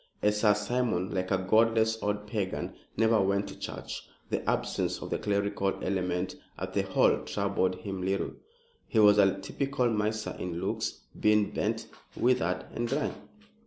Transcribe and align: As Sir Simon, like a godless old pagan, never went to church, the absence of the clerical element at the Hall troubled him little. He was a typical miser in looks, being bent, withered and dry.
As 0.23 0.39
Sir 0.39 0.55
Simon, 0.55 1.13
like 1.13 1.29
a 1.29 1.37
godless 1.37 2.01
old 2.01 2.25
pagan, 2.25 2.73
never 2.97 3.21
went 3.21 3.47
to 3.49 3.59
church, 3.59 4.01
the 4.31 4.41
absence 4.49 4.99
of 4.99 5.11
the 5.11 5.19
clerical 5.19 5.75
element 5.83 6.37
at 6.57 6.73
the 6.73 6.81
Hall 6.81 7.19
troubled 7.19 7.75
him 7.75 8.01
little. 8.01 8.31
He 8.87 8.97
was 8.97 9.19
a 9.19 9.37
typical 9.37 9.91
miser 9.91 10.35
in 10.39 10.59
looks, 10.59 11.01
being 11.19 11.51
bent, 11.51 11.85
withered 12.15 12.65
and 12.73 12.87
dry. 12.87 13.11